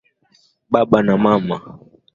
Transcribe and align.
Baba 0.71 0.99
na 1.05 1.15
mama. 1.23 1.57